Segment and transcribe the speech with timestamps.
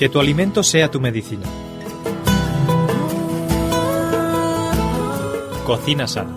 [0.00, 1.44] Que tu alimento sea tu medicina.
[5.66, 6.34] Cocina sana.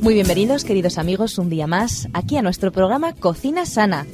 [0.00, 4.08] Muy bienvenidos, queridos amigos, un día más aquí a nuestro programa Cocina Sana.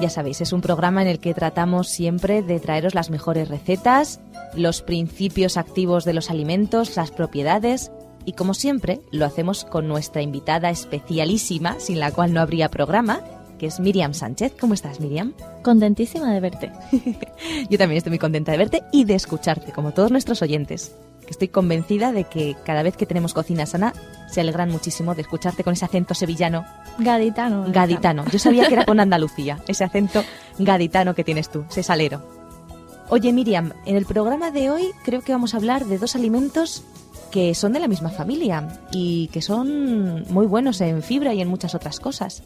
[0.00, 4.20] Ya sabéis, es un programa en el que tratamos siempre de traeros las mejores recetas,
[4.54, 7.90] los principios activos de los alimentos, las propiedades
[8.24, 13.20] y como siempre lo hacemos con nuestra invitada especialísima, sin la cual no habría programa,
[13.58, 14.54] que es Miriam Sánchez.
[14.58, 15.34] ¿Cómo estás, Miriam?
[15.62, 16.72] Contentísima de verte.
[17.70, 20.96] Yo también estoy muy contenta de verte y de escucharte, como todos nuestros oyentes.
[21.28, 23.92] Estoy convencida de que cada vez que tenemos cocina sana
[24.28, 26.64] se alegran muchísimo de escucharte con ese acento sevillano.
[26.98, 27.66] Gaditano.
[27.70, 28.24] Gaditano.
[28.32, 30.24] Yo sabía que era con Andalucía, ese acento
[30.58, 32.40] gaditano que tienes tú, ese salero.
[33.10, 36.84] Oye Miriam, en el programa de hoy creo que vamos a hablar de dos alimentos
[37.30, 41.48] que son de la misma familia y que son muy buenos en fibra y en
[41.48, 42.42] muchas otras cosas.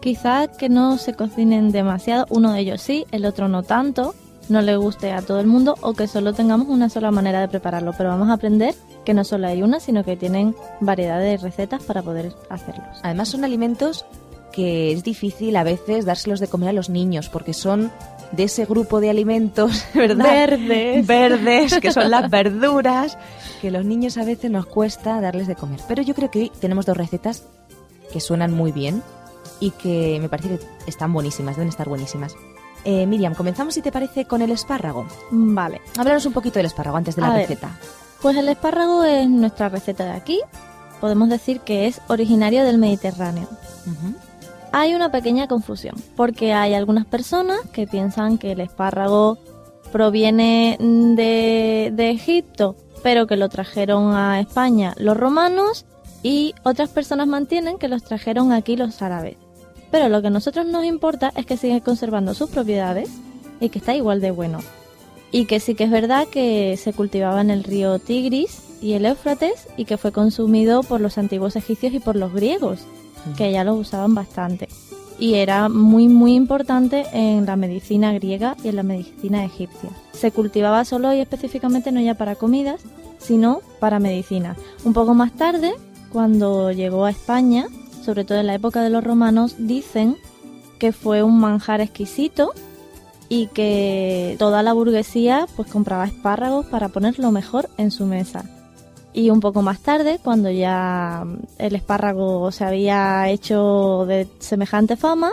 [0.00, 4.14] Quizá que no se cocinen demasiado, uno de ellos sí, el otro no tanto,
[4.48, 7.48] no le guste a todo el mundo o que solo tengamos una sola manera de
[7.48, 8.74] prepararlo, pero vamos a aprender
[9.04, 12.98] que no solo hay una, sino que tienen variedad de recetas para poder hacerlos.
[13.02, 14.06] Además son alimentos
[14.52, 17.92] que es difícil a veces dárselos de comer a los niños porque son
[18.32, 20.24] de ese grupo de alimentos, ¿verdad?
[20.24, 21.06] Verdes.
[21.06, 23.16] Verdes, que son las verduras,
[23.60, 25.80] que los niños a veces nos cuesta darles de comer.
[25.88, 27.44] Pero yo creo que hoy tenemos dos recetas
[28.12, 29.02] que suenan muy bien
[29.60, 32.34] y que me parece que están buenísimas, deben estar buenísimas.
[32.84, 35.06] Eh, Miriam, comenzamos si te parece con el espárrago.
[35.30, 35.80] Vale.
[35.98, 37.40] Háblanos un poquito del espárrago antes de la A ver.
[37.48, 37.76] receta.
[38.22, 40.40] Pues el espárrago es nuestra receta de aquí.
[41.00, 43.48] Podemos decir que es originario del Mediterráneo.
[44.72, 49.38] Hay una pequeña confusión, porque hay algunas personas que piensan que el espárrago
[49.92, 55.86] proviene de, Egipto, pero que lo trajeron a España los romanos,
[56.22, 59.36] y otras personas mantienen que los trajeron aquí los árabes.
[59.90, 63.08] Pero lo que a nosotros nos importa es que sigue conservando sus propiedades
[63.60, 64.58] y que está igual de bueno.
[65.30, 69.06] Y que sí que es verdad que se cultivaba en el río Tigris y el
[69.06, 72.80] Éufrates y que fue consumido por los antiguos egipcios y por los griegos
[73.36, 74.68] que ya lo usaban bastante.
[75.18, 79.90] Y era muy muy importante en la medicina griega y en la medicina egipcia.
[80.12, 82.80] Se cultivaba solo y específicamente no ya para comidas,
[83.18, 84.56] sino para medicina.
[84.84, 85.72] Un poco más tarde,
[86.12, 87.66] cuando llegó a España,
[88.04, 90.16] sobre todo en la época de los romanos, dicen
[90.78, 92.52] que fue un manjar exquisito
[93.28, 98.44] y que toda la burguesía pues compraba espárragos para poner lo mejor en su mesa.
[99.12, 101.24] Y un poco más tarde, cuando ya
[101.58, 105.32] el espárrago se había hecho de semejante fama,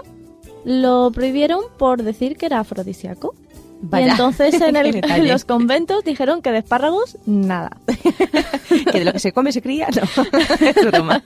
[0.64, 3.36] lo prohibieron por decir que era afrodisíaco.
[3.82, 4.08] Vaya.
[4.08, 7.78] Y entonces en, el- en los conventos dijeron que de espárragos nada.
[8.92, 10.02] que de lo que se come se cría, no.
[10.66, 11.22] es broma.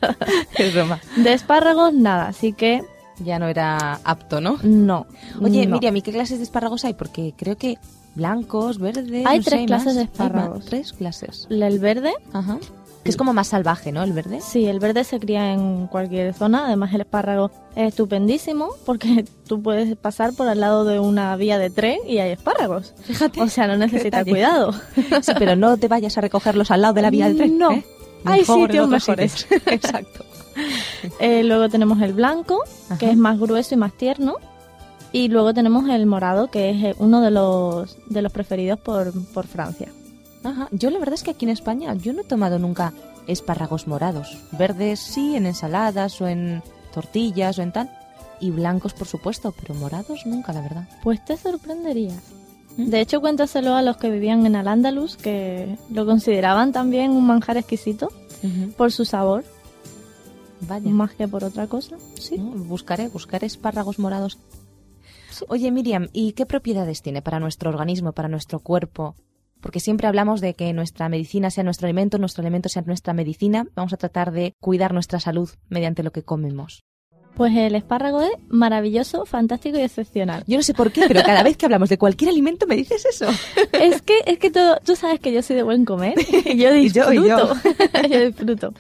[0.58, 1.00] Es broma.
[1.16, 2.82] De espárragos nada, así que
[3.24, 4.58] Ya no era apto, ¿no?
[4.64, 5.06] no.
[5.42, 5.76] Oye, no.
[5.76, 6.96] Miriam, ¿y qué clases de espárragos hay?
[6.96, 7.78] Porque creo que
[8.20, 9.26] blancos, verdes.
[9.26, 10.66] Hay no sé, tres clases de espárragos.
[10.66, 11.48] Tres clases.
[11.50, 12.60] El verde, Ajá.
[13.04, 14.04] Que es como más salvaje, ¿no?
[14.04, 14.42] El verde.
[14.42, 16.66] sí, el verde se cría en cualquier zona.
[16.66, 21.58] Además, el espárrago es estupendísimo porque tú puedes pasar por al lado de una vía
[21.58, 22.94] de tren y hay espárragos.
[23.06, 23.42] Fíjate.
[23.42, 24.32] O sea, no necesita detalle.
[24.32, 24.74] cuidado.
[25.22, 27.58] Sí, pero no te vayas a recogerlos al lado de la vía del tren.
[27.58, 27.72] No.
[27.72, 27.86] ¿eh?
[28.26, 29.48] Hay sitios mejores.
[29.66, 30.26] Exacto.
[31.22, 32.64] Eh, luego tenemos el blanco,
[33.00, 34.36] que es más grueso y más tierno.
[35.12, 39.12] Y luego tenemos el morado, que es eh, uno de los, de los preferidos por,
[39.34, 39.90] por Francia.
[40.44, 40.68] Ajá.
[40.72, 42.94] Yo la verdad es que aquí en España yo no he tomado nunca
[43.28, 44.38] espárragos morados.
[44.52, 46.62] Verdes sí, en ensaladas o en
[46.94, 47.90] tortillas o en tal.
[48.40, 50.88] Y blancos, por supuesto, pero morados nunca, la verdad.
[51.04, 52.22] Pues te sorprenderías.
[52.78, 52.86] ¿Mm?
[52.86, 57.58] De hecho, cuéntaselo a los que vivían en Al-Ándalus, que lo consideraban también un manjar
[57.58, 58.10] exquisito
[58.78, 59.44] por su sabor,
[60.62, 60.90] Vaya.
[60.90, 61.98] más que por otra cosa.
[62.18, 62.38] Sí.
[62.38, 64.38] No, Buscaré, buscaré espárragos morados.
[65.48, 69.16] Oye, Miriam, ¿y qué propiedades tiene para nuestro organismo, para nuestro cuerpo?
[69.62, 73.68] Porque siempre hablamos de que nuestra medicina sea nuestro alimento, nuestro alimento sea nuestra medicina.
[73.76, 76.82] Vamos a tratar de cuidar nuestra salud mediante lo que comemos.
[77.36, 80.44] Pues el espárrago es maravilloso, fantástico y excepcional.
[80.48, 83.06] Yo no sé por qué, pero cada vez que hablamos de cualquier alimento me dices
[83.06, 83.28] eso.
[83.74, 86.16] es que, es que todo, tú sabes que yo soy de buen comer
[86.46, 87.14] y yo Y yo, disfruto.
[87.14, 87.28] y
[88.04, 88.10] yo.
[88.10, 88.74] Yo disfruto.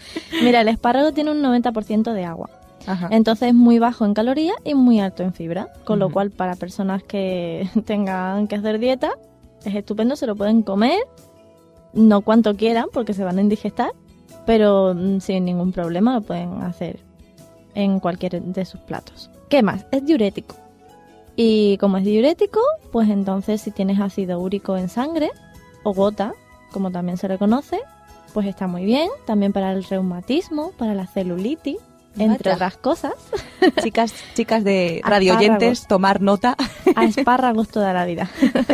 [0.44, 2.50] Mira, el espárrago tiene un 90% de agua.
[2.88, 3.08] Ajá.
[3.12, 5.72] Entonces es muy bajo en calorías y muy alto en fibra.
[5.84, 9.12] Con lo cual, para personas que tengan que hacer dieta,
[9.66, 11.00] es estupendo, se lo pueden comer,
[11.94, 13.92] no cuanto quieran, porque se van a indigestar,
[14.46, 17.00] pero mm, sin ningún problema lo pueden hacer
[17.76, 19.30] en cualquier de sus platos.
[19.50, 19.86] ¿Qué más?
[19.92, 20.56] Es diurético.
[21.36, 22.60] Y como es diurético,
[22.92, 25.32] pues entonces si tienes ácido úrico en sangre,
[25.84, 26.34] o gota,
[26.72, 27.80] como también se le conoce,
[28.34, 29.10] pues está muy bien.
[29.26, 31.78] También para el reumatismo, para la celulitis,
[32.20, 32.56] entre Vaya.
[32.56, 33.14] otras cosas.
[33.84, 35.10] Chicas, chicas de Espárragos.
[35.10, 36.56] radio oyentes, tomar nota.
[36.96, 38.30] A espárragos toda la vida.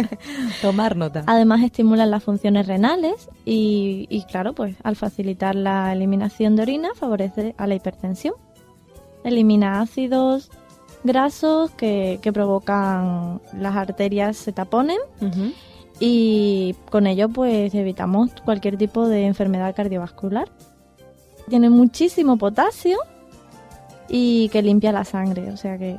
[0.62, 1.24] tomar nota.
[1.28, 6.90] Además estimulan las funciones renales y, y, claro, pues al facilitar la eliminación de orina
[6.96, 8.36] favorece a la hipertensión.
[9.24, 10.52] Elimina ácidos
[11.04, 14.98] grasos que, que provocan las arterias se taponen
[16.00, 20.50] y con ello pues evitamos cualquier tipo de enfermedad cardiovascular.
[21.48, 22.98] Tiene muchísimo potasio
[24.10, 25.92] y que limpia la sangre, o sea que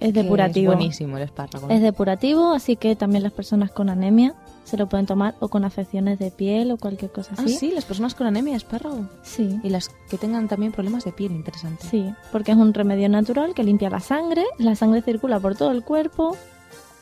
[0.00, 0.72] es Que depurativo.
[0.72, 1.68] Es buenísimo el espárrago.
[1.70, 4.34] Es depurativo, así que también las personas con anemia
[4.64, 7.54] se lo pueden tomar o con afecciones de piel o cualquier cosa Ah, así.
[7.54, 9.06] sí, las personas con anemia, espárrago.
[9.22, 11.86] Sí, Y las que tengan también problemas de piel, interesante.
[11.86, 15.70] sí, porque es un remedio natural que limpia la sangre, la sangre circula por todo
[15.70, 16.36] el cuerpo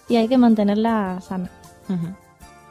[0.09, 1.51] y hay que mantenerla sana.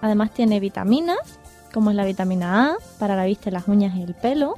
[0.02, 1.40] Además tiene vitaminas,
[1.74, 4.56] como es la vitamina A, para la vista, las uñas y el pelo.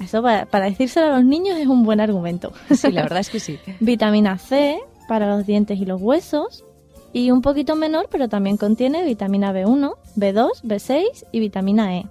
[0.00, 2.52] Eso para, para decírselo a los niños es un buen argumento.
[2.70, 3.58] Sí, la verdad es que sí.
[3.80, 6.64] Vitamina C, para los dientes y los huesos.
[7.12, 12.06] Y un poquito menor, pero también contiene vitamina B1, B2, B6 y vitamina E.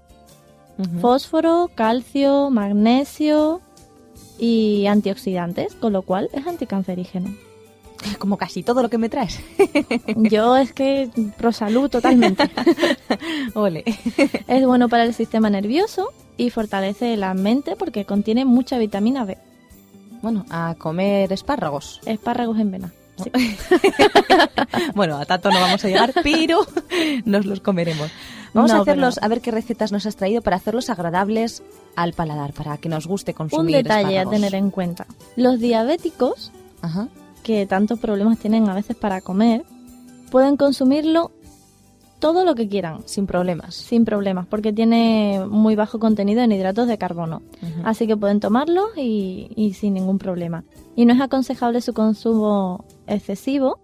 [1.01, 3.61] Fósforo, calcio, magnesio
[4.39, 7.29] y antioxidantes, con lo cual es anticancerígeno.
[8.19, 9.39] Como casi todo lo que me traes.
[10.15, 12.49] Yo es que pro salud totalmente.
[13.53, 13.83] Ole.
[14.47, 19.37] es bueno para el sistema nervioso y fortalece la mente porque contiene mucha vitamina B.
[20.21, 21.99] Bueno, a comer espárragos.
[22.05, 22.91] Espárragos en vena.
[23.23, 23.29] Sí.
[24.95, 26.65] Bueno, a tanto no vamos a llegar, pero
[27.25, 28.09] nos los comeremos.
[28.53, 31.61] Vamos No, a hacerlos, pero- a ver qué recetas nos has traído para hacerlos agradables
[31.95, 35.05] al paladar, para que nos guste Un consumir detalle a tener en cuenta.
[35.35, 36.51] Los diabéticos
[36.81, 37.07] Ajá.
[37.43, 39.63] Que tantos problemas tienen a veces para comer,
[40.31, 41.31] pueden consumirlo
[42.19, 43.75] todo lo que quieran, Sin problemas.
[43.75, 47.41] sin problemas, porque tiene muy bajo contenido en hidratos de carbono.
[47.83, 50.63] Así que pueden tomarlo y, y sin ningún problema.
[50.95, 53.79] Y no es aconsejable su consumo excesivo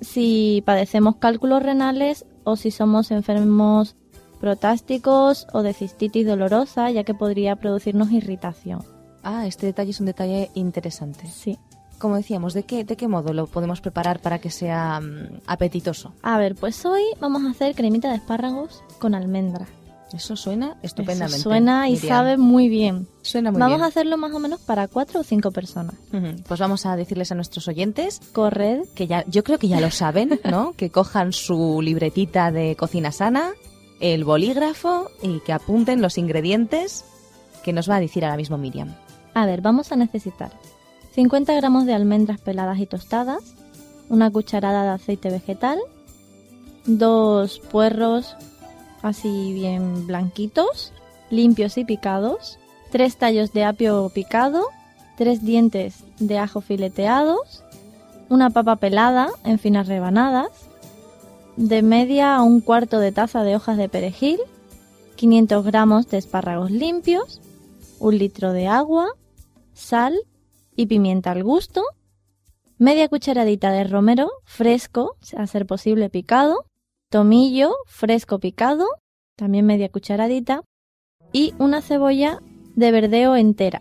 [0.00, 3.96] si padecemos cálculos renales o si somos enfermos
[4.40, 8.82] protásticos o de cistitis dolorosa, ya que podría producirnos irritación.
[9.22, 11.26] Ah, este detalle es un detalle interesante.
[11.26, 11.58] Sí.
[11.98, 16.12] Como decíamos, ¿de qué, de qué modo lo podemos preparar para que sea mm, apetitoso?
[16.22, 19.66] A ver, pues hoy vamos a hacer cremita de espárragos con almendra.
[20.12, 21.38] Eso suena estupendamente.
[21.38, 22.08] Eso suena y Miriam.
[22.08, 23.08] sabe muy bien.
[23.22, 23.84] Suena muy vamos bien.
[23.84, 25.96] a hacerlo más o menos para cuatro o cinco personas.
[26.46, 29.90] Pues vamos a decirles a nuestros oyentes Corred, que ya, yo creo que ya lo
[29.90, 30.72] saben, ¿no?
[30.74, 33.52] que cojan su libretita de cocina sana,
[34.00, 37.04] el bolígrafo y que apunten los ingredientes
[37.64, 38.94] que nos va a decir ahora mismo Miriam.
[39.34, 40.52] A ver, vamos a necesitar
[41.14, 43.54] 50 gramos de almendras peladas y tostadas,
[44.08, 45.78] una cucharada de aceite vegetal,
[46.86, 48.36] dos puerros
[49.00, 50.92] así bien blanquitos,
[51.30, 52.58] limpios y picados,
[52.90, 54.66] tres tallos de apio picado,
[55.16, 57.62] tres dientes de ajo fileteados,
[58.28, 60.50] una papa pelada en finas rebanadas,
[61.56, 64.40] de media a un cuarto de taza de hojas de perejil,
[65.14, 67.40] 500 gramos de espárragos limpios,
[68.00, 69.10] un litro de agua,
[69.74, 70.18] sal
[70.76, 71.82] y pimienta al gusto,
[72.78, 76.66] media cucharadita de romero fresco, a ser posible picado,
[77.10, 78.86] tomillo fresco picado,
[79.36, 80.62] también media cucharadita,
[81.32, 82.40] y una cebolla
[82.76, 83.80] de verdeo entera,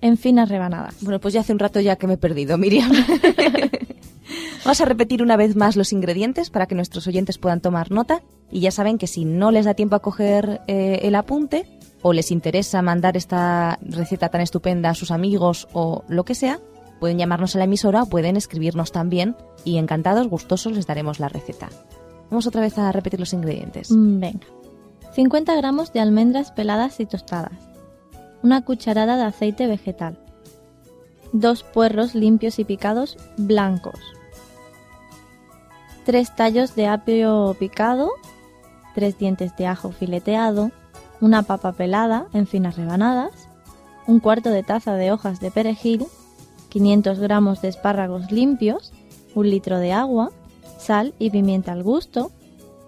[0.00, 1.02] en finas rebanadas.
[1.02, 2.90] Bueno, pues ya hace un rato ya que me he perdido, Miriam.
[4.64, 8.22] Vamos a repetir una vez más los ingredientes para que nuestros oyentes puedan tomar nota
[8.50, 11.75] y ya saben que si no les da tiempo a coger eh, el apunte
[12.06, 16.60] o les interesa mandar esta receta tan estupenda a sus amigos o lo que sea,
[17.00, 19.34] pueden llamarnos a la emisora o pueden escribirnos también
[19.64, 21.68] y encantados, gustosos les daremos la receta.
[22.30, 23.90] Vamos otra vez a repetir los ingredientes.
[23.90, 24.46] Mm, Venga.
[25.14, 27.58] 50 gramos de almendras peladas y tostadas.
[28.40, 30.16] Una cucharada de aceite vegetal.
[31.32, 33.98] Dos puerros limpios y picados blancos.
[36.04, 38.12] Tres tallos de apio picado.
[38.94, 40.70] Tres dientes de ajo fileteado.
[41.20, 43.32] Una papa pelada en finas rebanadas.
[44.06, 46.06] Un cuarto de taza de hojas de perejil.
[46.68, 48.92] 500 gramos de espárragos limpios.
[49.34, 50.30] Un litro de agua.
[50.78, 52.30] Sal y pimienta al gusto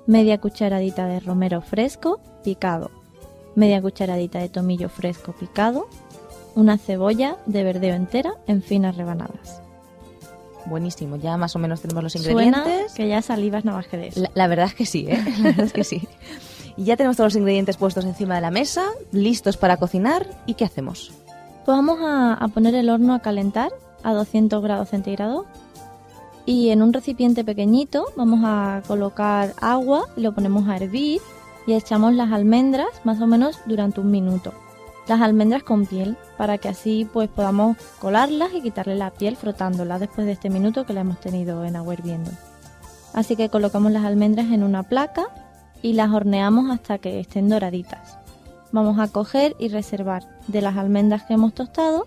[0.08, 2.90] media cucharadita de romero fresco picado,
[3.54, 5.86] media cucharadita de tomillo fresco picado,
[6.54, 9.60] una cebolla de verdeo entera en finas rebanadas.
[10.64, 12.94] Buenísimo, ya más o menos tenemos los Suena ingredientes.
[12.94, 14.20] que ya salivas nada más que de eso.
[14.20, 15.22] La, la verdad es que sí, ¿eh?
[15.38, 16.08] La verdad es que sí.
[16.78, 20.28] Y ya tenemos todos los ingredientes puestos encima de la mesa, listos para cocinar.
[20.46, 21.10] ¿Y qué hacemos?
[21.64, 23.72] Pues vamos a, poner el horno a calentar
[24.04, 25.44] a 200 grados centígrados
[26.46, 31.20] y en un recipiente pequeñito vamos a colocar agua, lo ponemos a hervir
[31.66, 34.54] y echamos las almendras más o menos durante un minuto.
[35.08, 39.98] Las almendras con piel, para que así pues podamos colarlas y quitarle la piel frotándolas
[39.98, 42.30] después de este minuto que la hemos tenido en agua hirviendo.
[43.14, 45.28] Así que colocamos las almendras en una placa
[45.82, 48.18] y las horneamos hasta que estén doraditas.
[48.72, 50.24] Vamos a coger y reservar.
[50.46, 52.06] De las almendras que hemos tostado,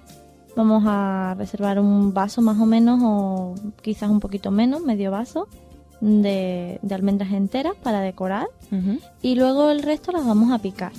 [0.55, 5.47] vamos a reservar un vaso más o menos o quizás un poquito menos, medio vaso
[6.01, 8.47] de, almendras enteras para decorar.
[9.21, 10.93] Y luego el resto las vamos a picar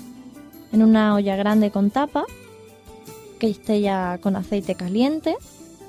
[0.72, 2.24] en una olla grande con tapa
[3.38, 5.36] que esté ya con aceite caliente.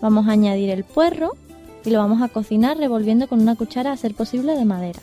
[0.01, 1.33] Vamos a añadir el puerro
[1.85, 5.01] y lo vamos a cocinar revolviendo con una cuchara a ser posible de madera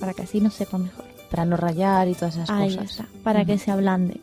[0.00, 1.04] para que así nos sepa mejor.
[1.30, 2.90] Para no rayar y todas esas Ahí cosas.
[2.90, 4.20] Está, para que se ablande.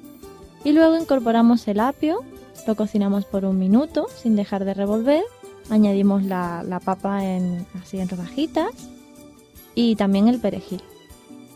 [0.66, 2.20] Y luego incorporamos el apio,
[2.66, 5.24] lo cocinamos por un minuto sin dejar de revolver.
[5.70, 8.72] Añadimos la, la papa en, así en rodajitas
[9.76, 10.82] y también el perejil.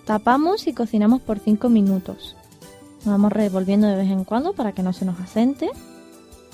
[0.06, 2.36] Tapamos y cocinamos por 5 minutos.
[3.04, 5.70] vamos revolviendo de vez en cuando para que no se nos asente.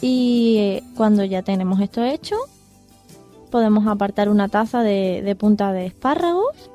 [0.02, 2.36] Y eh, cuando ya tenemos esto hecho,
[3.52, 6.70] podemos apartar una taza de, de punta de espárragos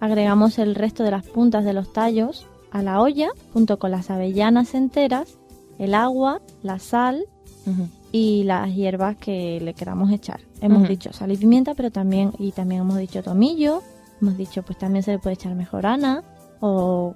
[0.00, 4.10] Agregamos el resto de las puntas de los tallos a la olla junto con las
[4.10, 5.38] avellanas enteras,
[5.78, 7.26] el agua, la sal
[8.12, 10.40] y las hierbas que le queramos echar.
[10.60, 13.82] Hemos dicho sal y pimienta, pero también y también hemos dicho tomillo,
[14.20, 16.22] hemos dicho pues también se le puede echar mejorana
[16.60, 17.14] o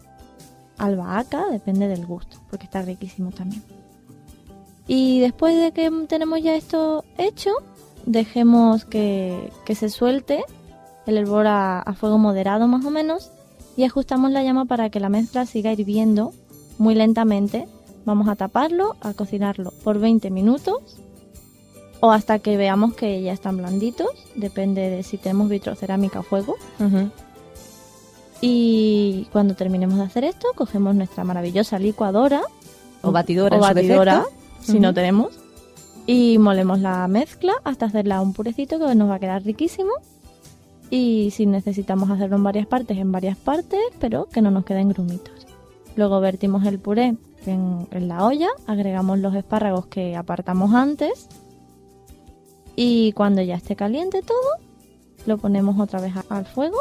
[0.79, 3.63] albahaca, depende del gusto, porque está riquísimo también.
[4.87, 7.51] Y después de que tenemos ya esto hecho,
[8.05, 10.45] dejemos que, que se suelte
[11.07, 13.31] el hervor a, fuego moderado más o menos
[13.77, 16.33] y ajustamos la llama para que la mezcla siga hirviendo
[16.79, 17.69] muy lentamente.
[18.05, 20.99] Vamos a taparlo, a cocinarlo por 20 minutos
[22.01, 26.57] o hasta que veamos que ya están blanditos, depende de si tenemos vitrocerámica a fuego.
[28.41, 32.43] Y cuando terminemos de hacer esto, cogemos nuestra maravillosa licuadora.
[33.03, 34.25] O batidora, batidora
[34.61, 35.31] si no tenemos,
[36.07, 39.93] y molemos la mezcla hasta hacerla un purecito que nos va a quedar riquísimo
[40.93, 44.91] y si necesitamos hacerlo en varias partes, en varias partes, pero que no nos queden
[44.91, 45.47] grumitos.
[45.97, 51.29] Luego vertimos el puré en, la olla, agregamos los espárragos que apartamos antes
[52.77, 54.37] y cuando ya esté caliente todo,
[55.25, 56.77] lo ponemos otra vez al fuego,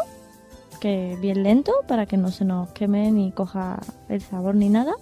[0.82, 4.94] que bien lento para que no se nos queme ni coja el sabor ni nada.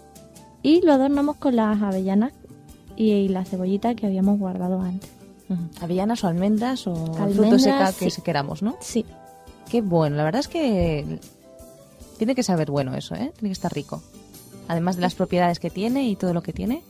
[0.62, 2.34] Y lo adornamos con las avellanas
[2.96, 5.19] y la cebollita que habíamos guardado antes.
[5.82, 6.94] Avellanas o almendras o
[7.34, 8.78] frutos secos que se queramos, ¿no?
[8.82, 9.06] Sí.
[9.70, 11.20] Qué bueno, la verdad es que
[12.18, 13.32] tiene que saber bueno eso, ¿eh?
[13.36, 14.02] Tiene que estar rico.
[14.68, 16.84] Además de las propiedades que tiene y todo lo que tiene.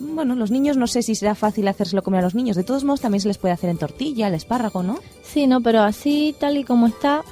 [0.00, 2.56] Bueno, los niños no sé si será fácil hacérselo comer a los niños.
[2.56, 4.98] De todos modos también se les puede hacer en tortilla, el espárrago, ¿no?
[5.22, 7.22] Sí, no, pero así tal y como está,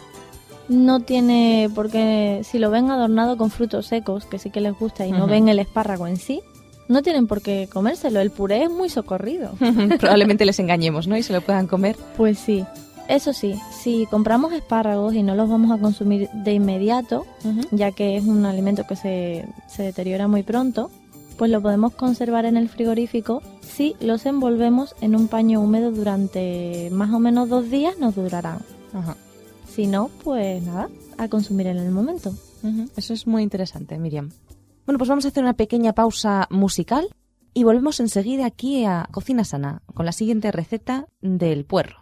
[0.68, 5.06] no tiene porque si lo ven adornado con frutos secos, que sí que les gusta,
[5.06, 6.42] y no ven el espárrago en sí,
[6.92, 8.20] no tienen por qué comérselo.
[8.20, 9.54] El puré es muy socorrido.
[10.00, 11.16] Probablemente les engañemos, ¿no?
[11.16, 11.96] Y se lo puedan comer.
[12.16, 12.64] Pues sí.
[13.08, 17.26] Eso sí, si compramos espárragos y no los vamos a consumir de inmediato,
[17.72, 20.88] ya que es un alimento que se, se deteriora muy pronto,
[21.36, 26.88] pues lo podemos conservar en el frigorífico si los envolvemos en un paño húmedo durante
[26.92, 28.60] más o menos dos días nos durarán.
[29.68, 32.32] Si no, pues nada, a consumir en el momento.
[32.96, 34.30] Eso es muy interesante, Miriam.
[34.84, 37.08] Bueno, pues vamos a hacer una pequeña pausa musical
[37.54, 42.01] y volvemos enseguida aquí a Cocina Sana con la siguiente receta del puerro.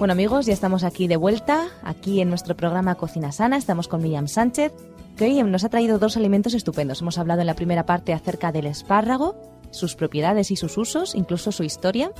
[0.00, 4.00] Bueno amigos, ya estamos aquí de vuelta, aquí en nuestro programa Cocina Sana, estamos con
[4.00, 4.72] Miriam Sánchez,
[5.14, 7.02] que hoy nos ha traído dos alimentos estupendos.
[7.02, 9.36] Hemos hablado en la primera parte acerca del espárrago,
[9.70, 12.12] sus propiedades y sus usos, incluso su historia.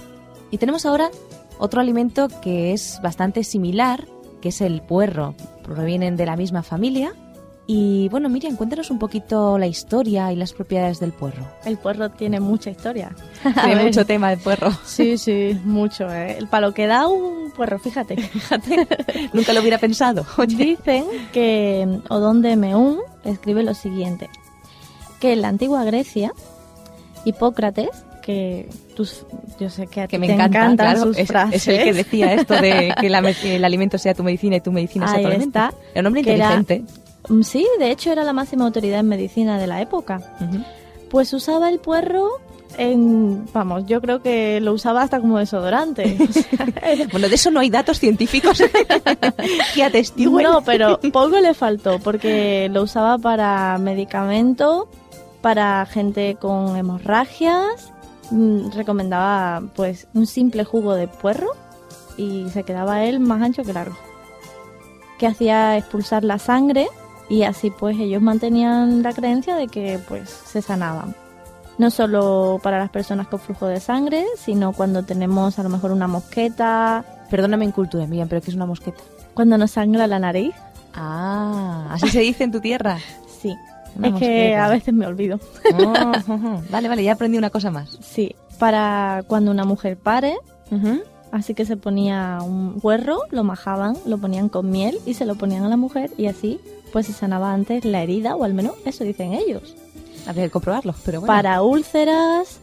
[0.50, 1.10] Y tenemos ahora
[1.58, 4.06] otro alimento que es bastante similar,
[4.42, 5.34] que es el puerro.
[5.62, 7.14] Provienen de la misma familia.
[7.66, 11.46] Y bueno, Miriam, cuéntanos un poquito la historia y las propiedades del puerro.
[11.64, 13.14] El puerro tiene mucha historia.
[13.64, 14.72] Tiene mucho tema el puerro.
[14.84, 16.12] Sí, sí, mucho.
[16.12, 16.36] ¿eh?
[16.36, 18.16] El palo que da un puerro, fíjate.
[18.20, 18.88] Fíjate,
[19.32, 20.26] nunca lo hubiera pensado.
[20.48, 24.28] Dicen que Odón de Meún escribe lo siguiente,
[25.20, 26.32] que en la antigua Grecia,
[27.24, 27.90] Hipócrates,
[28.22, 29.24] que tus,
[29.58, 31.68] yo sé que a ti que me te encanta, encantan claro, sus es, frases.
[31.68, 34.60] es el que decía esto de que la que el alimento sea tu medicina y
[34.60, 35.58] tu medicina sea Ahí tu alimento.
[35.58, 36.84] Era un hombre era- inteligente.
[37.42, 40.20] Sí, de hecho era la máxima autoridad en medicina de la época.
[41.10, 42.28] Pues usaba el puerro
[42.78, 46.16] en, vamos, yo creo que lo usaba hasta como desodorante.
[46.28, 48.62] O sea, era- Bueno, de eso no hay datos científicos
[49.74, 50.42] que atestiguen.
[50.44, 54.88] No, pero poco le faltó porque lo usaba para medicamento,
[55.40, 57.92] para gente con hemorragias
[58.30, 61.48] mm, recomendaba pues un simple jugo de puerro
[62.16, 63.96] y se quedaba él más ancho que largo.
[65.18, 66.86] Que hacía expulsar la sangre
[67.30, 71.14] y así pues ellos mantenían la creencia de que pues se sanaban.
[71.78, 75.92] No solo para las personas con flujo de sangre, sino cuando tenemos a lo mejor
[75.92, 79.00] una mosqueta, Perdóname en cultura, Miriam, pero ¿qué es una mosqueta?
[79.34, 80.52] cuando nos sangra la nariz.
[80.92, 82.98] Ah, así se dice en tu tierra.
[83.40, 83.56] Sí,
[83.96, 85.40] Una es que a veces me olvido.
[85.74, 85.92] Oh,
[86.70, 87.96] vale, vale, ya aprendí una cosa más.
[88.02, 90.36] Sí, para cuando una mujer pare,
[91.32, 95.36] así que se ponía un huerro, lo majaban, lo ponían con miel y se lo
[95.36, 96.60] ponían a la mujer y así
[96.92, 99.74] pues se sanaba antes la herida, o al menos eso dicen ellos.
[100.26, 101.32] Habría que comprobarlo, pero bueno.
[101.32, 102.58] Para úlceras,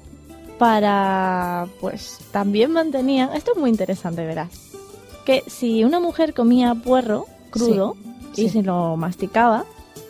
[0.57, 4.49] para pues también mantenían, esto es muy interesante, verás,
[5.25, 7.95] que si una mujer comía puerro crudo
[8.33, 8.59] Sí, y sí.
[8.59, 9.65] se lo masticaba,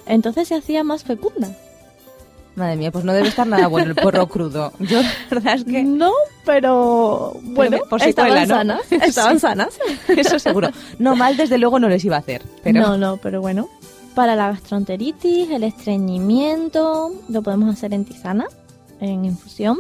[0.06, 1.50] entonces se hacía más fecunda.
[2.56, 4.74] Madre mía, pues no debe estar nada bueno el porro crudo.
[4.80, 6.12] Yo, la verdad es que No,
[6.44, 8.56] pero bueno, por si estaban cuela, ¿no?
[8.56, 9.40] sanas, estaban Sí.
[9.42, 9.80] sanas.
[10.08, 10.70] eso seguro.
[11.00, 12.42] No, mal desde luego no les iba a hacer.
[12.64, 13.70] Pero No, no, pero bueno.
[14.18, 18.48] Para la gastroenteritis, el estreñimiento, lo podemos hacer en tisana,
[19.00, 19.78] en infusión.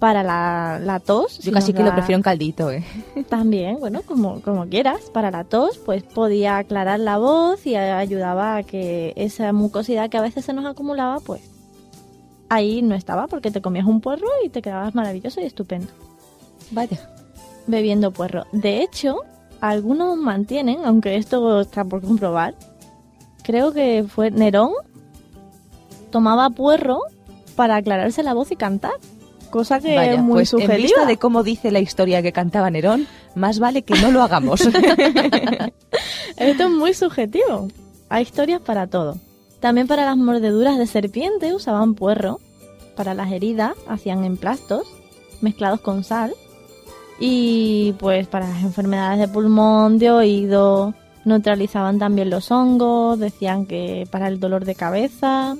[0.00, 2.84] Para la, la tos, yo si casi que lo prefiero en caldito, ¿eh?
[3.28, 5.02] También, bueno, como, como quieras.
[5.12, 10.18] Para la tos, pues podía aclarar la voz y ayudaba a que esa mucosidad que
[10.18, 11.42] a veces se nos acumulaba, pues
[12.48, 15.86] ahí no estaba, porque te comías un puerro y te quedabas maravilloso y estupendo.
[16.72, 16.98] Vaya.
[17.68, 18.44] bebiendo puerro.
[18.50, 19.20] De hecho,
[19.60, 22.56] algunos mantienen, aunque esto está por comprobar,
[23.42, 24.72] creo que fue Nerón,
[26.10, 27.00] tomaba puerro
[27.56, 28.92] para aclararse la voz y cantar.
[29.50, 30.76] Cosa que Vaya, es muy pues en subjetiva.
[30.76, 34.60] vista de cómo dice la historia que cantaba Nerón, más vale que no lo hagamos.
[36.36, 37.68] Esto es muy subjetivo.
[38.08, 39.18] Hay historias para todo.
[39.60, 42.40] También para las mordeduras de serpiente usaban puerro.
[42.96, 44.86] Para las heridas hacían emplastos
[45.40, 46.34] mezclados con sal.
[47.20, 53.18] Y pues para las enfermedades de pulmón, de oído, neutralizaban también los hongos.
[53.18, 55.56] Decían que para el dolor de cabeza,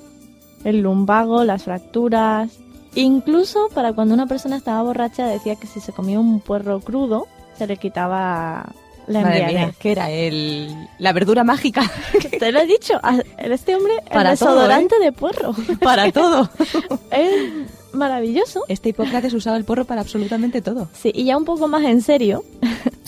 [0.64, 2.59] el lumbago, las fracturas.
[2.94, 7.27] Incluso para cuando una persona estaba borracha decía que si se comía un puerro crudo
[7.57, 8.72] se le quitaba
[9.07, 9.77] la embriaguez.
[9.79, 11.90] que era el la verdura mágica
[12.38, 13.01] Te lo he dicho,
[13.38, 14.55] este hombre, Para el todo, ¿eh?
[14.55, 15.55] desodorante de puerro.
[15.81, 16.51] para todo.
[17.11, 17.53] es
[17.92, 18.62] maravilloso.
[18.68, 20.88] Este Hipócrates usaba el porro para absolutamente todo.
[20.92, 22.44] Sí, y ya un poco más en serio,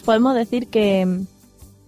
[0.04, 1.24] podemos decir que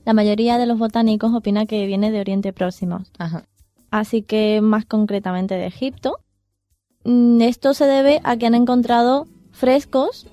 [0.07, 3.01] la mayoría de los botánicos opina que viene de Oriente Próximo.
[3.19, 3.45] Ajá.
[3.91, 6.21] Así que más concretamente de Egipto.
[7.05, 10.29] Mm, Esto se debe a que han encontrado frescos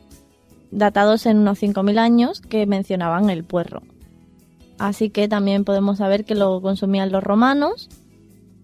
[0.69, 3.81] datados en unos 5.000 años que mencionaban el puerro.
[4.77, 7.89] Así que también podemos saber que lo consumían los romanos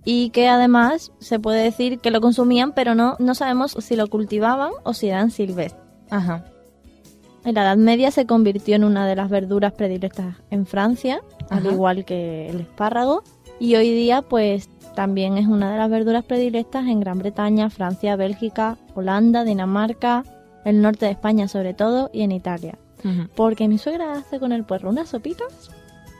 [0.05, 4.07] y que además se puede decir que lo consumían, pero no, no sabemos si lo
[4.07, 5.83] cultivaban o si eran silvestres.
[6.11, 6.45] Ajá.
[7.49, 11.65] En la Edad Media se convirtió en una de las verduras predilectas en Francia, al
[11.65, 13.23] igual que el espárrago,
[13.59, 18.15] y hoy día pues también es una de las verduras predilectas en Gran Bretaña, Francia,
[18.15, 20.23] Bélgica, Holanda, Dinamarca,
[20.63, 22.77] el norte de España sobre todo y en Italia.
[23.35, 25.71] Porque mi suegra hace con el puerro unas sopitas.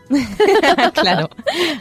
[0.96, 1.30] claro.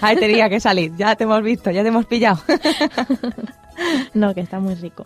[0.03, 0.95] Ahí tenía que salir.
[0.99, 2.41] Ya te hemos visto, ya te hemos pillado.
[4.13, 5.05] No, que está muy rico.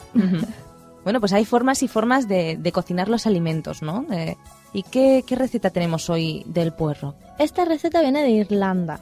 [1.04, 4.06] Bueno, pues hay formas y formas de, de cocinar los alimentos, ¿no?
[4.12, 4.36] Eh,
[4.72, 7.14] ¿Y qué, qué receta tenemos hoy del puerro?
[7.38, 9.00] Esta receta viene de Irlanda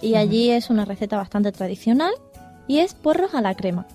[0.00, 2.12] y allí es una receta bastante tradicional
[2.66, 3.86] y es puerros a la crema.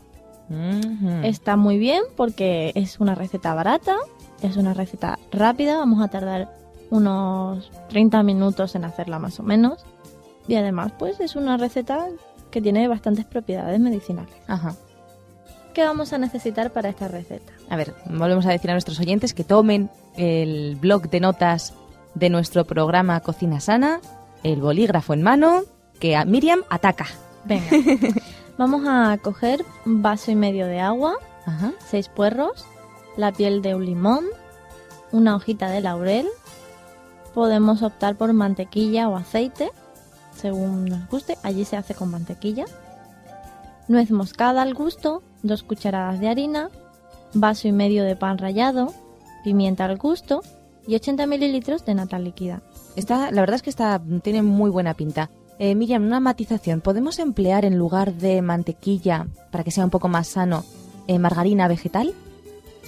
[1.23, 3.97] Está muy bien porque es una receta barata,
[4.41, 6.49] es una receta rápida, vamos a tardar
[6.89, 9.85] unos 30 minutos en hacerla más o menos.
[10.47, 12.07] Y además, pues es una receta
[12.49, 14.33] que tiene bastantes propiedades medicinales.
[14.47, 14.75] Ajá.
[15.77, 17.53] ¿Qué vamos a necesitar para esta receta?
[17.69, 21.75] A ver, volvemos a decir a nuestros oyentes que tomen el blog de notas
[22.15, 24.01] de nuestro programa Cocina Sana,
[24.41, 25.61] el bolígrafo en mano,
[25.99, 27.05] que a Miriam ataca.
[27.45, 27.67] Venga,
[28.57, 31.13] vamos a coger un vaso y medio de agua,
[31.45, 31.73] Ajá.
[31.87, 32.65] seis puerros,
[33.15, 34.25] la piel de un limón,
[35.11, 36.27] una hojita de laurel.
[37.35, 39.69] Podemos optar por mantequilla o aceite,
[40.35, 41.37] según nos guste.
[41.43, 42.65] Allí se hace con mantequilla.
[43.87, 46.69] Nuez moscada al gusto, dos cucharadas de harina,
[47.33, 48.93] vaso y medio de pan rallado,
[49.43, 50.41] pimienta al gusto
[50.87, 52.61] y 80 mililitros de nata líquida.
[52.95, 55.29] Está, la verdad es que está, tiene muy buena pinta.
[55.59, 56.81] Eh, Miriam, una matización.
[56.81, 60.63] ¿Podemos emplear en lugar de mantequilla, para que sea un poco más sano,
[61.07, 62.13] eh, margarina vegetal?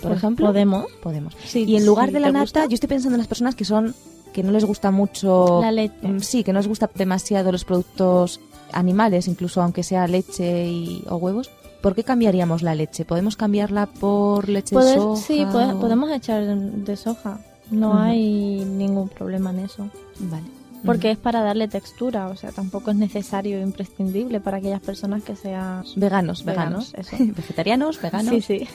[0.02, 0.48] Por Pues ejemplo.
[0.48, 0.86] podemos.
[1.02, 1.36] Podemos.
[1.46, 2.66] Sí, y en lugar de la nata, gusta.
[2.68, 3.96] yo estoy pensando en las personas que son
[4.34, 6.08] que no les gusta mucho La leche.
[6.08, 8.40] Mm, Sí, que no les gusta demasiado los productos
[8.74, 11.50] animales, incluso aunque sea leche y, o huevos.
[11.82, 13.06] ¿Por qué cambiaríamos la leche?
[13.06, 15.22] ¿Podemos cambiarla por leche de soja?
[15.22, 17.40] sí, puede- podemos echar de soja.
[17.72, 19.90] No hay ningún problema en eso.
[20.20, 20.46] Vale.
[20.86, 25.24] Porque es para darle textura, o sea, tampoco es necesario e imprescindible para aquellas personas
[25.24, 25.84] que sean.
[25.98, 26.92] Veganos, veganos.
[26.94, 27.16] Veganos, eso.
[27.36, 28.34] Vegetarianos, veganos.
[28.34, 28.68] Sí, sí.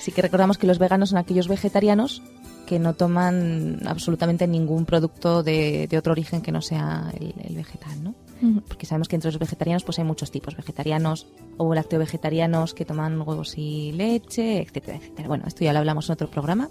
[0.00, 2.22] Sí que recordamos que los veganos son aquellos vegetarianos
[2.66, 7.54] que no toman absolutamente ningún producto de, de otro origen que no sea el, el
[7.56, 8.14] vegetal, ¿no?
[8.66, 11.28] Porque sabemos que entre los vegetarianos pues hay muchos tipos, vegetarianos
[11.58, 15.28] o lacteo-vegetarianos que toman huevos y leche, etcétera, etcétera.
[15.28, 16.68] Bueno, esto ya lo hablamos en otro programa.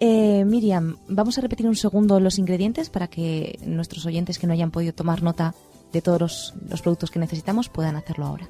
[0.00, 4.52] Eh, Miriam, vamos a repetir un segundo los ingredientes para que nuestros oyentes que no
[4.52, 5.54] hayan podido tomar nota
[5.92, 8.48] de todos los, los productos que necesitamos puedan hacerlo ahora.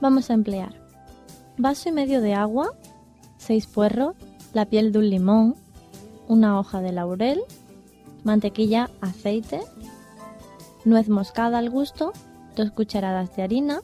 [0.00, 0.82] Vamos a emplear
[1.58, 2.72] vaso y medio de agua,
[3.36, 4.16] seis puerros,
[4.52, 5.54] la piel de un limón,
[6.28, 7.40] una hoja de laurel,
[8.24, 9.60] mantequilla, aceite,
[10.84, 12.12] nuez moscada al gusto,
[12.56, 13.80] dos cucharadas de harina,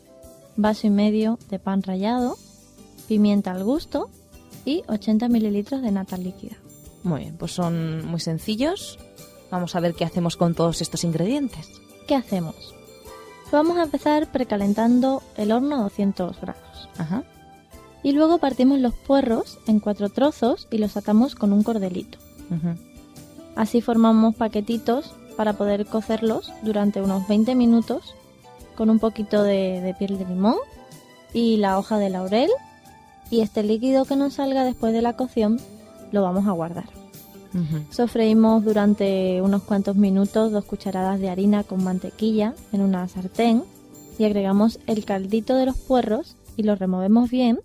[0.57, 2.37] vaso y medio de pan rallado,
[3.07, 4.11] pimienta al gusto
[4.65, 6.57] y 80 mililitros de nata líquida.
[7.03, 8.99] Muy bien, pues son muy sencillos.
[9.51, 11.71] Vamos a ver qué hacemos con todos estos ingredientes.
[12.07, 12.75] ¿Qué hacemos?
[13.51, 16.89] Vamos a empezar precalentando el horno a 200 grados.
[16.99, 17.25] Ajá.
[18.03, 22.19] Y luego partimos los puerros en cuatro trozos y los atamos con un cordelito.
[23.57, 28.15] Así formamos paquetitos para poder cocerlos durante unos 20 minutos
[28.77, 30.57] con un poquito de, de piel de limón
[31.33, 32.51] y la hoja de laurel.
[33.31, 35.61] Y este líquido que nos salga después de la cocción
[36.13, 36.87] lo vamos a guardar.
[37.55, 37.85] Ujú.
[37.91, 43.63] Sofreímos durante unos cuantos minutos dos cucharadas de harina con mantequilla en una sartén
[44.19, 47.61] y agregamos el caldito de los puerros y lo removemos bien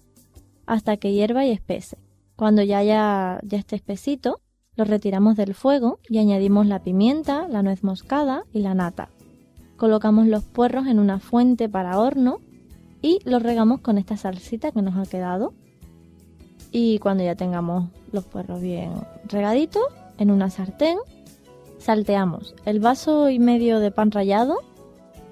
[0.67, 1.97] hasta que hierva y espese.
[2.35, 4.39] Cuando ya, haya- ya esté espesito,
[4.75, 9.09] lo retiramos del fuego y añadimos la pimienta, la nuez moscada y la nata.
[9.77, 12.39] Colocamos los puerros en una fuente para horno
[13.01, 15.53] y los regamos con esta salsita que nos ha quedado.
[16.71, 18.93] Y cuando ya tengamos los puerros bien
[19.25, 19.83] regaditos,
[20.17, 20.97] en una sartén,
[21.79, 24.59] salteamos el vaso y medio de pan rallado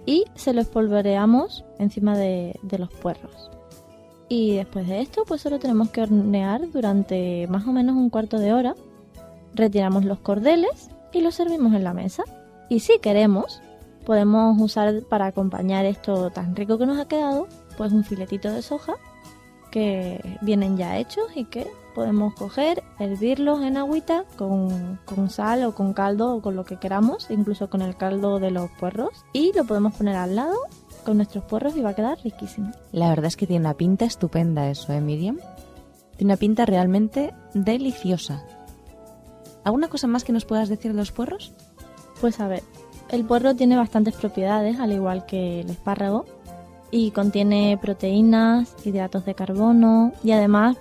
[0.06, 3.52] y se lo espolvoreamos encima de, de los puerros.
[4.28, 8.40] Y después de esto, pues solo tenemos que hornear durante más o menos un cuarto
[8.40, 8.76] de hora.
[9.54, 12.24] Retiramos los cordeles y los servimos en la mesa.
[12.70, 13.62] Y si queremos,
[14.06, 18.62] podemos usar para acompañar esto tan rico que nos ha quedado, pues un filetito de
[18.62, 18.94] soja
[19.72, 25.74] que vienen ya hechos y que podemos coger, hervirlos en agüita con, con sal o
[25.74, 29.10] con caldo o con lo que queramos, incluso con el caldo de los puerros.
[29.34, 30.58] Y lo podemos poner al lado
[31.06, 32.72] con nuestros puerros y va a quedar riquísimo.
[32.92, 35.40] La verdad es que tiene una pinta estupenda eso, ¿eh, Miriam?
[36.18, 38.46] Tiene una pinta realmente deliciosa.
[39.64, 41.54] ¿Alguna cosa más que nos puedas decir de los puerros?
[42.20, 42.64] Pues a ver,
[43.10, 46.26] el puerro tiene bastantes propiedades, al igual que el espárrago,
[46.92, 50.78] y contiene proteínas, hidratos de carbono y además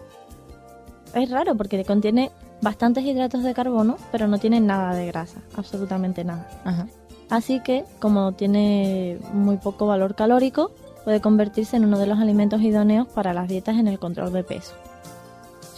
[1.14, 2.30] es raro porque contiene
[2.62, 6.48] bastantes hidratos de carbono, pero no tiene nada de grasa, absolutamente nada.
[6.64, 6.86] Ajá.
[7.30, 10.72] Así que, como tiene muy poco valor calórico,
[11.04, 14.44] puede convertirse en uno de los alimentos idóneos para las dietas en el control de
[14.44, 14.74] peso.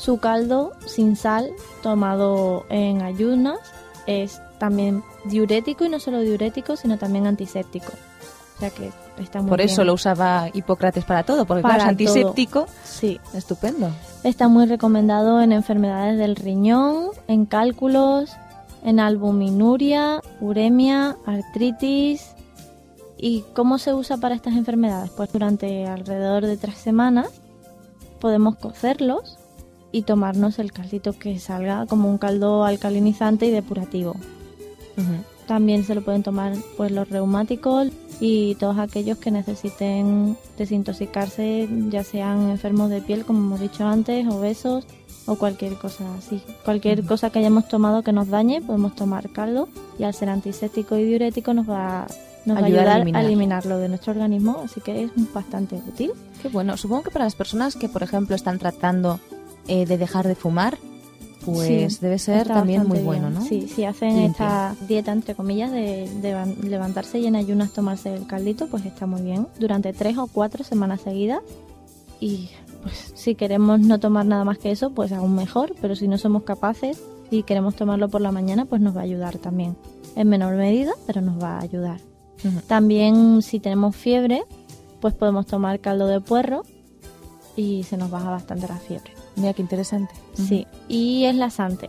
[0.02, 3.60] Su caldo sin sal, tomado en ayunas,
[4.08, 7.92] es también diurético y no solo diurético, sino también antiséptico.
[8.56, 8.90] O sea que
[9.22, 9.68] está muy Por bien.
[9.68, 12.66] eso lo usaba Hipócrates para todo, porque claro, Para es antiséptico.
[12.82, 13.90] Sí, Estupendo.
[14.24, 18.32] Está muy recomendado en enfermedades del riñón, en cálculos,
[18.82, 22.34] en albuminuria, uremia, artritis.
[23.16, 25.12] ¿Y cómo se usa para estas enfermedades?
[25.12, 27.28] Pues durante alrededor de tres semanas
[28.18, 29.38] podemos cocerlos
[29.92, 34.12] y tomarnos el caldito que salga como un caldo alcalinizante y depurativo.
[34.96, 35.24] Ujú.
[35.46, 37.88] También se lo pueden tomar pues los reumáticos
[38.20, 44.26] y todos aquellos que necesiten desintoxicarse, ya sean enfermos de piel, como hemos dicho antes,
[44.28, 44.86] obesos
[45.26, 46.42] o cualquier cosa así.
[46.64, 50.96] Cualquier cosa que hayamos tomado que nos dañe, podemos tomar caldo y al ser antiséptico
[50.96, 52.06] y diurético nos va,
[52.46, 53.24] nos va a Ayudar a ayudar a, eliminar.
[53.24, 56.12] eliminarlo de nuestro organismo, así que es bastante útil.
[56.40, 56.76] Qué bueno.
[56.76, 59.20] Supongo que para las personas que, por ejemplo, están tratando
[59.68, 60.78] eh, de dejar de fumar,
[61.44, 63.34] pues Sí, debe ser también muy bueno, bien.
[63.40, 63.44] ¿no?
[63.44, 64.30] Sí, si hacen Limpio.
[64.30, 68.84] esta dieta, entre comillas, de, de van- levantarse y en ayunas tomarse el caldito, pues
[68.86, 69.48] está muy bien.
[69.58, 71.40] Durante tres o cuatro semanas seguidas.
[72.20, 72.50] Y
[72.82, 75.74] pues si queremos no tomar nada más que eso, pues aún mejor.
[75.80, 79.04] Pero si no somos capaces y queremos tomarlo por la mañana, pues nos va a
[79.04, 79.76] ayudar también.
[80.14, 81.98] En menor medida, pero nos va a ayudar.
[82.68, 84.44] También si tenemos fiebre,
[85.00, 86.62] pues podemos tomar caldo de puerro
[87.56, 89.12] y se nos baja bastante la fiebre.
[89.36, 90.14] Mira qué interesante.
[90.34, 91.86] Sí, y es lasante.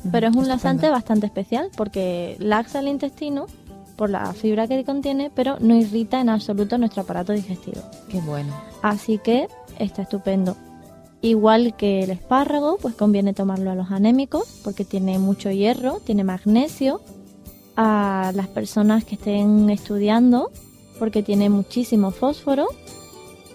[0.00, 0.10] Ujú.
[0.12, 0.48] Pero es un Estupendo.
[0.48, 3.46] laxante bastante especial porque laxa el intestino
[3.96, 7.80] por la fibra que contiene, pero no irrita en absoluto nuestro aparato digestivo.
[8.08, 8.52] Qué bueno.
[8.82, 10.56] Así que está estupendo.
[11.22, 16.24] Igual que el espárrago, pues conviene tomarlo a los anémicos porque tiene mucho hierro, tiene
[16.24, 17.00] magnesio.
[17.76, 20.50] A las personas que estén estudiando
[21.00, 22.68] porque tiene muchísimo fósforo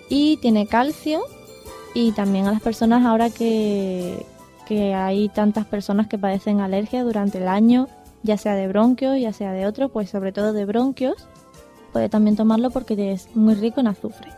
[0.10, 1.22] y tiene calcio.
[1.94, 4.26] Y también a las personas ahora que,
[4.68, 7.88] que hay tantas personas que padecen alergia durante el año,
[8.24, 11.16] ya sea de bronquios, ya sea de otros, pues sobre todo de bronquios,
[11.92, 14.30] puede también tomarlo porque es muy rico en azufre.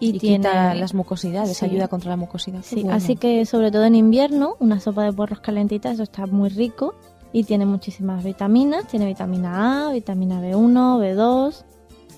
[0.00, 1.66] Y, Y, tiene quita las mucosidades, Sí.
[1.66, 2.62] ayuda contra la mucosidad.
[2.62, 2.96] Sí, bueno.
[2.96, 6.94] así que sobre todo en invierno, una sopa de puerros calentita, eso está muy rico
[7.32, 11.64] y tiene muchísimas vitaminas, tiene vitamina A, vitamina B1, B2.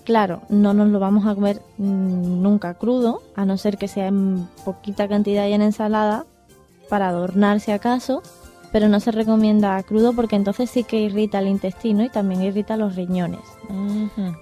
[0.04, 4.08] Claro, no nos lo vamos a comer mm, nunca crudo, a no ser que sea
[4.08, 6.24] en poquita cantidad y en ensalada,
[6.88, 8.22] para adornar si acaso,
[8.72, 12.76] pero no se recomienda crudo porque entonces sí que irrita el intestino y también irrita
[12.76, 13.40] los riñones.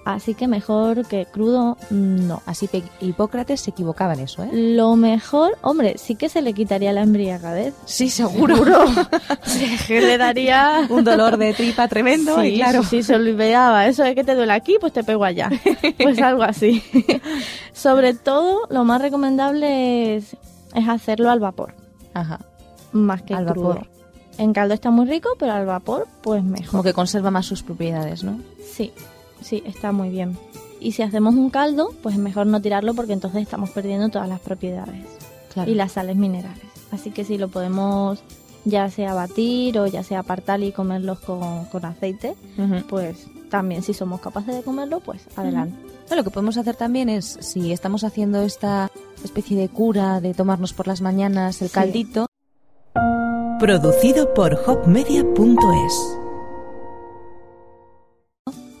[0.05, 2.41] Así que mejor que crudo, mm, no.
[2.45, 4.49] Así que Hipócrates se equivocaba en eso, ¿eh?
[4.53, 7.73] Lo mejor, hombre, sí que se le quitaría la embriagadez.
[7.85, 8.55] Sí, seguro.
[9.87, 12.83] que le daría Un dolor de tripa tremendo, sí, y claro.
[12.83, 13.85] sí, sí, se olvidaba.
[13.87, 15.49] Eso de que te duele aquí, pues te pego allá.
[16.01, 16.83] Pues algo así.
[17.73, 20.35] Sobre todo, lo más recomendable es,
[20.73, 21.73] es hacerlo al vapor,
[22.13, 22.39] Ajá.
[22.91, 23.69] más que Al crudo.
[23.69, 23.87] vapor.
[24.41, 26.83] En caldo está muy rico, pero al vapor, pues Como mejor.
[26.83, 28.39] que conserva más sus propiedades, ¿no?
[28.73, 28.91] Sí,
[29.41, 30.37] sí, está muy bien.
[30.79, 34.27] Y si hacemos un caldo, pues es mejor no tirarlo porque entonces estamos perdiendo todas
[34.27, 35.05] las propiedades.
[35.53, 35.69] Claro.
[35.69, 36.63] y las sales minerales.
[36.91, 38.23] Así que si lo podemos
[38.63, 42.35] ya sea batir o ya sea apartar y comerlos con, con aceite,
[42.87, 45.75] pues también si somos capaces de comerlo, pues adelante.
[46.09, 48.89] No, Lo que podemos hacer también es, si estamos haciendo esta
[49.25, 51.73] especie de cura de tomarnos por las mañanas el Sí.
[51.73, 52.27] caldito,
[53.61, 56.17] Producido por hopmedia.es.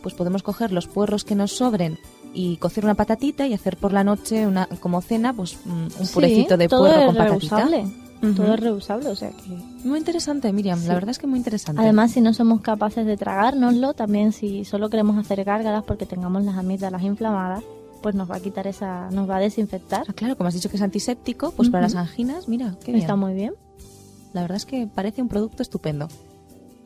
[0.01, 1.99] pues podemos coger los puerros que nos sobren
[2.33, 5.91] y cocer una patatita y hacer por la noche una como cena pues mm, un
[6.07, 7.57] Sí, purecito de todo puerro es con patatita.
[7.57, 7.93] reusable.
[8.23, 8.33] Ujú.
[8.33, 9.49] Todo es reusable, o sea que...
[9.87, 10.79] Muy interesante, Miriam.
[10.79, 10.87] Sí.
[10.87, 11.79] La verdad es que muy interesante.
[11.79, 16.43] Además, si no somos capaces de tragárnoslo, también si solo queremos hacer gárgaras porque tengamos
[16.43, 17.63] las amígdalas inflamadas,
[18.01, 19.11] pues nos va a quitar esa...
[19.11, 20.05] nos va a desinfectar.
[20.09, 23.01] Ah, claro, como has dicho que es antiséptico, pues para las anginas, mira, qué bien.
[23.03, 23.53] Está muy bien.
[24.33, 26.07] La verdad es que parece un producto estupendo.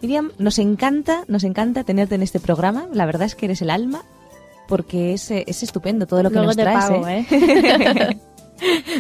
[0.01, 2.88] Miriam, nos encanta, nos encanta tenerte en este programa.
[2.93, 4.03] La verdad es que eres el alma,
[4.67, 6.86] porque es, eh, es estupendo todo lo que Luego nos te traes.
[6.86, 7.25] pago, ¿eh?
[7.31, 8.19] ¿eh?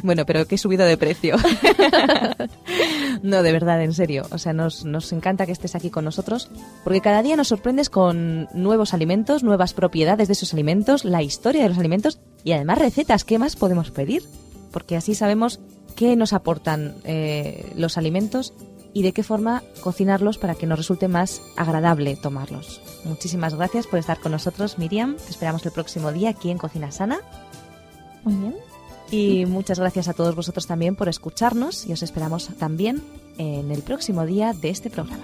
[0.03, 1.37] Bueno, pero que he subido de precio.
[3.23, 4.27] no, de verdad, en serio.
[4.31, 6.49] O sea, nos, nos encanta que estés aquí con nosotros,
[6.83, 11.63] porque cada día nos sorprendes con nuevos alimentos, nuevas propiedades de esos alimentos, la historia
[11.63, 13.23] de los alimentos y además recetas.
[13.23, 14.23] ¿Qué más podemos pedir?
[14.71, 15.61] Porque así sabemos
[15.95, 18.53] qué nos aportan eh, los alimentos
[18.93, 22.81] y de qué forma cocinarlos para que nos resulte más agradable tomarlos.
[23.03, 25.17] Muchísimas gracias por estar con nosotros, Miriam.
[25.17, 27.19] Te esperamos el próximo día aquí en Cocina Sana.
[28.23, 28.55] Muy bien.
[29.11, 33.03] Y muchas gracias a todos vosotros también por escucharnos y os esperamos también
[33.37, 35.23] en el próximo día de este programa.